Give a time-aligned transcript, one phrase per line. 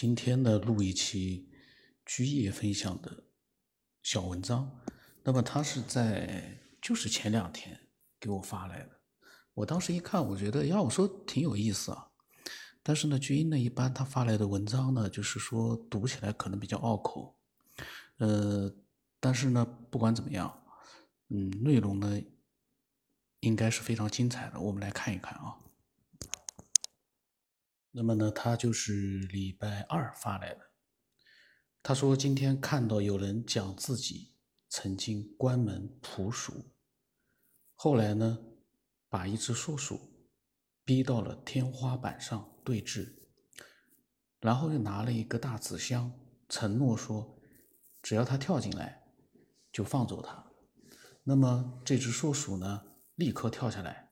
[0.00, 1.50] 今天呢，录一期
[2.06, 3.24] 居业分享的
[4.02, 4.80] 小文章。
[5.22, 7.78] 那么他是在就是前两天
[8.18, 9.00] 给我发来的。
[9.52, 12.08] 我当时一看，我觉得要我说挺有意思啊。
[12.82, 17.38] 但是呢，居英呢，一般他发来的文章呢，就是说读起来可能比较拗口。
[18.16, 18.74] 呃，
[19.20, 20.62] 但是呢，不管怎么样，
[21.28, 22.18] 嗯，内容呢
[23.40, 24.58] 应该是非常精彩的。
[24.58, 25.58] 我们来看一看啊。
[27.92, 30.60] 那么呢，他就是礼拜二发来的。
[31.82, 34.34] 他说今天看到有人讲自己
[34.68, 36.72] 曾经关门捕鼠，
[37.74, 38.38] 后来呢，
[39.08, 40.28] 把一只硕鼠
[40.84, 43.14] 逼到了天花板上对峙，
[44.40, 46.12] 然后又拿了一个大纸箱，
[46.48, 47.40] 承诺说
[48.02, 49.02] 只要他跳进来，
[49.72, 50.52] 就放走他。
[51.24, 52.84] 那么这只硕鼠呢，
[53.16, 54.10] 立刻跳下来，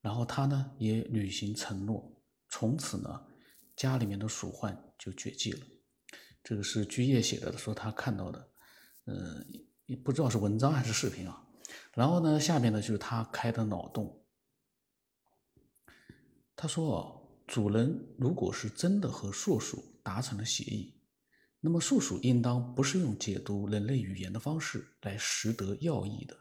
[0.00, 2.17] 然后他呢也履行承诺。
[2.50, 3.26] 从此呢，
[3.76, 5.66] 家里面的鼠患就绝迹了。
[6.42, 8.50] 这个是居业写的，说他看到的，
[9.04, 9.46] 嗯，
[9.84, 11.46] 也不知道是文章还是视频啊。
[11.92, 14.24] 然后呢，下面呢就是他开的脑洞。
[16.56, 20.98] 他说，主人如果是真的和硕鼠达成了协议，
[21.60, 26.34] 那么硕鼠应当不是用解读人类语言的方式来识得要义的，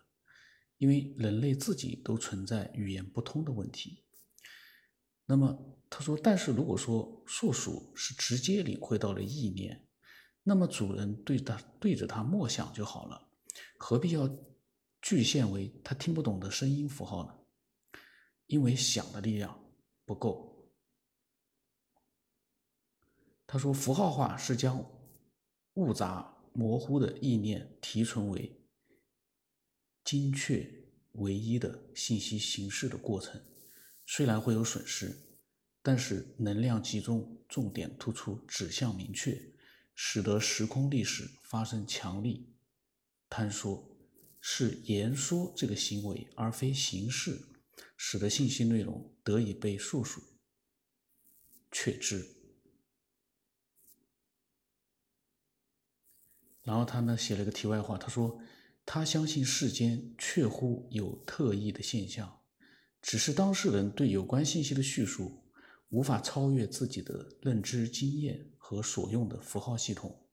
[0.77, 4.05] 因为人类自己都存在语言不通的问题。
[5.25, 5.73] 那么。
[5.89, 9.87] 他说：“但是如果说硕鼠是直接领会到了意念，
[10.43, 13.29] 那么主人对他对着他默想就好了，
[13.77, 14.29] 何必要
[15.01, 17.33] 局限为他听不懂的声音符号呢？
[18.47, 19.57] 因为想的力量
[20.05, 20.73] 不够。”
[23.47, 24.85] 他说：“符号化是将
[25.75, 28.61] 误杂模糊的意念提纯为
[30.03, 30.69] 精确
[31.13, 33.41] 唯一的信息形式的过程，
[34.05, 35.15] 虽然会有损失。”
[35.87, 39.41] 但是能量集中，重点突出，指向明确，
[39.95, 42.53] 使得时空历史发生强力
[43.29, 43.89] 坍缩，
[44.41, 47.41] 是言说这个行为而非形式，
[47.95, 50.21] 使得信息内容得以被述说
[51.71, 52.35] 确知。
[56.63, 58.41] 然后他呢写了个题外话，他说
[58.85, 62.41] 他相信世间确乎有特异的现象，
[63.01, 65.46] 只是当事人对有关信息的叙述。
[65.89, 70.27] 无法超越自己的认知经验和所用的符号系统。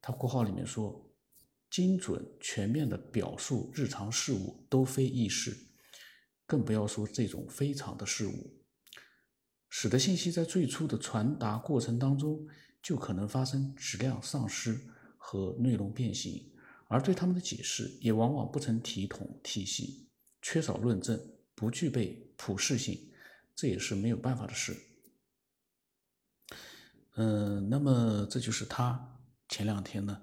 [0.00, 1.14] 他括号里面说，
[1.70, 5.56] 精准全面的表述日常事物都非易事，
[6.46, 8.62] 更不要说这种非常的事物，
[9.70, 12.46] 使得信息在最初的传达过程当中
[12.82, 14.78] 就可能发生质量丧失
[15.16, 16.52] 和内容变形，
[16.88, 20.08] 而对他们的解释也往往不成体统体系，
[20.42, 21.18] 缺少论证，
[21.54, 23.10] 不具备普适性。
[23.56, 24.76] 这也是没有办法的事。
[27.16, 30.20] 嗯，那么这就是他前两天呢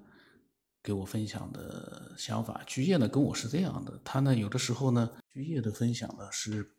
[0.82, 2.62] 给我分享的想法。
[2.66, 6.74] 居业呢跟我是这样的，他呢有的时候呢，居业的分享呢是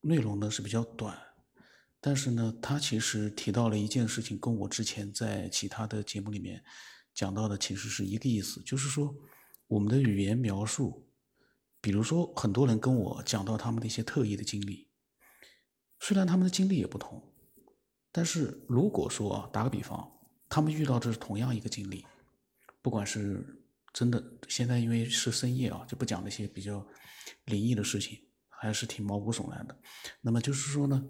[0.00, 1.16] 内容呢是比较短，
[2.00, 6.64] 但是呢他其实提到了一件事情，跟我之前在其他的节目里面
[7.14, 9.14] 讲到的其实是一个意思，就是说
[9.68, 11.08] 我们的语言描述，
[11.80, 14.85] 比如说很多人跟我讲到他们的一些特异的经历。
[16.06, 17.20] 虽然他们的经历也不同，
[18.12, 20.08] 但是如果说，打个比方，
[20.48, 22.06] 他们遇到的是同样一个经历，
[22.80, 23.44] 不管是
[23.92, 26.86] 真的，现在因为是深夜啊，就不讲那些比较
[27.46, 29.76] 灵异的事情，还是挺毛骨悚然的。
[30.20, 31.04] 那么就是说呢，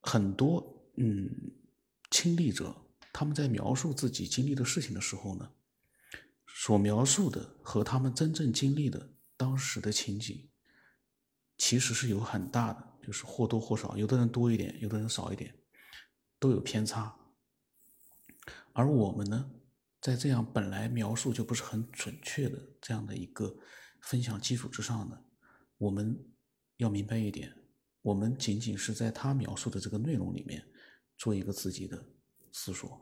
[0.00, 1.30] 很多嗯
[2.10, 2.74] 亲历者
[3.12, 5.48] 他们在描述自己经历的事情的时候呢，
[6.48, 10.50] 所描述的和他们真正经历的当时的情景，
[11.56, 12.93] 其实是有很大的。
[13.04, 15.54] 就是或多或少，有的人多一点，有的人少一点，
[16.38, 17.14] 都有偏差。
[18.72, 19.50] 而我们呢，
[20.00, 23.54] 在这样本来描述就不是很准确的这样的一个
[24.00, 25.22] 分享基础之上呢，
[25.76, 26.18] 我们
[26.78, 27.54] 要明白一点，
[28.02, 30.66] 我们仅仅是在他描述的这个内容里面
[31.16, 32.04] 做一个自己的
[32.52, 33.00] 思索。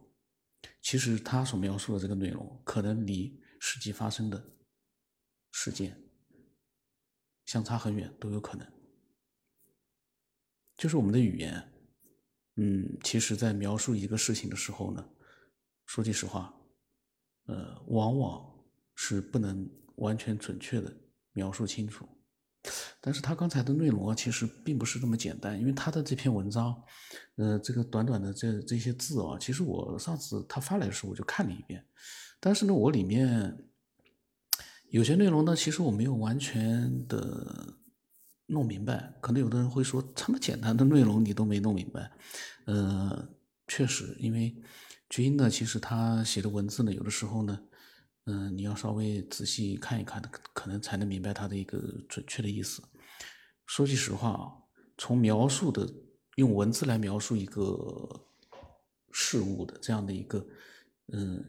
[0.81, 4.53] 其实他所描述的这个内容，可能离实际发生的
[5.51, 6.01] 事件
[7.47, 8.82] 相差很远，都有可能。
[10.83, 11.63] 就是我们的语言，
[12.57, 15.09] 嗯，其实在描述一个事情的时候呢，
[15.87, 16.53] 说句实话，
[17.47, 18.53] 呃，往往
[18.97, 19.65] 是不能
[19.99, 20.93] 完全准确的
[21.35, 22.05] 描述清楚。
[23.01, 26.83] 但是他刚才的内容啊，其实并不是这么简单，因为他的这篇文章，
[27.37, 31.87] 呃，这个短短的这这些字啊，其实我上次他发来的时候我就看了一遍，
[32.41, 33.57] 但是呢，我里面
[34.91, 37.79] 有些内容呢，其实我没有完全的。
[38.53, 42.13] 弄明白，可能有的人会说这么简单的内容你都没弄明白，
[42.67, 43.29] 呃，
[43.67, 44.55] 确实，因为
[45.09, 47.59] 菊英呢，其实他写的文字呢，有的时候呢，
[48.27, 50.23] 嗯，你要稍微仔细看一看，
[50.53, 51.79] 可能才能明白他的一个
[52.09, 52.83] 准确的意思。
[53.67, 54.53] 说句实话啊，
[54.99, 55.89] 从描述的
[56.37, 58.29] 用文字来描述一个
[59.13, 60.47] 事物的这样的一个
[61.13, 61.45] 嗯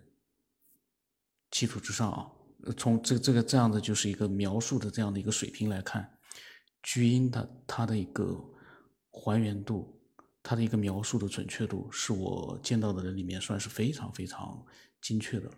[1.51, 2.31] 基础之上啊，
[2.77, 6.12] 从这这个这样的就是一个描述的这样的一个水平来看，
[6.83, 8.39] 菊英的它的一个
[9.09, 9.99] 还原度。
[10.45, 14.61] 他的一个描述的准确度是我见到的人里面算是非常非常
[14.99, 15.49] 精确的，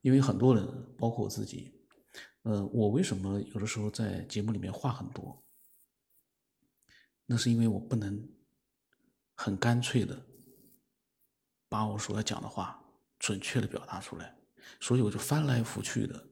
[0.00, 0.64] 因为很多人，
[0.96, 1.74] 包括我自己，
[2.42, 5.44] 呃，我为什么有的时候在节目里面话很多？
[7.26, 8.28] 那是因为我不能
[9.34, 10.24] 很干脆的
[11.68, 12.80] 把我所要讲的话
[13.18, 14.36] 准确的表达出来，
[14.78, 16.28] 所以我就翻来覆去的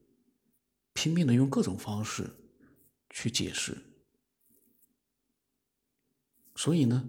[0.92, 2.30] 拼命的用各种方式
[3.10, 3.76] 去解释，
[6.58, 7.08] 所以呢。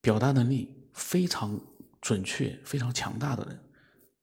[0.00, 1.60] 表达能力非常
[2.00, 3.60] 准确、非常强大的人，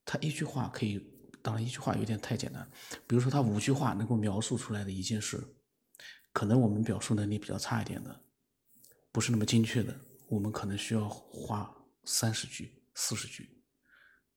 [0.06, 0.98] 他一句话可以，
[1.44, 2.68] 当然一句话有点太简单。
[3.06, 5.38] 比如说他五句话能够描述出来的一件事，
[6.32, 8.22] 可能我们表述能力比较差一点的，
[9.12, 9.94] 不是那么精确的，
[10.30, 11.70] 我们可能需要花
[12.06, 13.62] 三十句、四十句，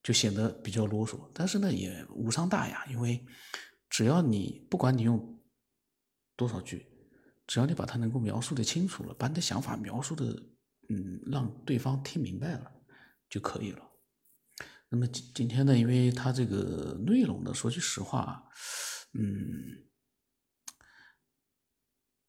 [0.03, 1.31] 就显得比较啰嗦。
[1.33, 3.25] 但是呢，也无伤大雅，因为
[3.89, 5.41] 只要你不管你用
[6.37, 6.85] 多少句，
[7.49, 10.41] 只要你把它能够描述的清楚了，把你的想法描述的。
[10.91, 12.73] 嗯，让对方听明白了
[13.29, 13.91] 就可以了。
[14.89, 18.43] 那么今今天呢，因为它这个内容呢，说句实话，
[19.13, 19.85] 嗯，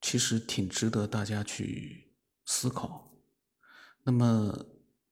[0.01, 2.13] 其实挺值得大家去
[2.48, 3.18] 思考。
[4.04, 4.66] 那么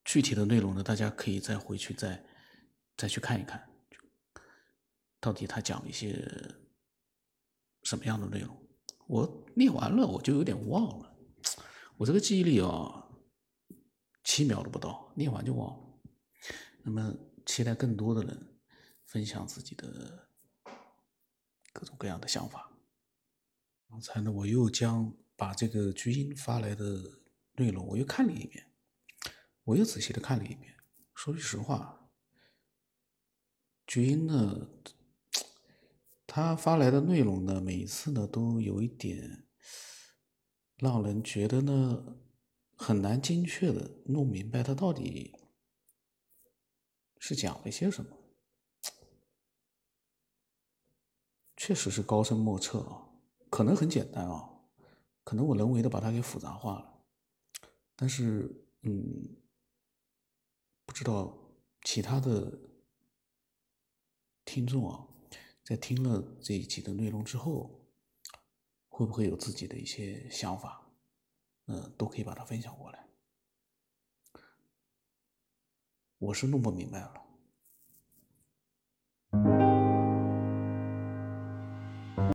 [0.03, 2.21] 具体的内容呢，大家可以再回去再
[2.97, 3.65] 再去看一看，
[5.21, 6.21] 到底他讲一些
[7.83, 8.66] 什么样的内容。
[9.07, 11.17] 我念完了，我就有点忘了，
[11.97, 13.03] 我这个记忆力啊。
[14.23, 15.99] 七秒都不到，念完就忘了。
[16.83, 17.15] 那么，
[17.45, 18.59] 期待更多的人
[19.05, 20.27] 分享自己的
[21.71, 22.69] 各种各样的想法。
[23.89, 27.01] 刚才呢，我又将把这个菊英发来的
[27.53, 28.69] 内容，我又看了一遍，
[29.63, 30.75] 我又仔细的看了一遍。
[31.15, 32.11] 说句实话，
[33.85, 34.69] 菊英呢，
[36.37, 39.47] 他发来的内容呢，每一次呢，都有一点
[40.77, 42.17] 让人觉得呢。
[42.75, 45.35] 很难精确的弄明白他到底
[47.17, 48.15] 是讲了些什么，
[51.55, 53.09] 确实是高深莫测啊。
[53.49, 54.47] 可能很简单啊，
[55.23, 57.03] 可能我人为的把它给复杂化了，
[57.95, 59.41] 但是嗯，
[60.85, 61.35] 不知道
[61.81, 62.59] 其他的
[64.45, 65.06] 听众啊，
[65.67, 67.85] 在听了这一集的内容之后，
[68.87, 70.89] 会不会有自己的一些想法？
[71.65, 73.09] 嗯，都可以把它分享过来。
[76.19, 77.26] 我是弄不明白了。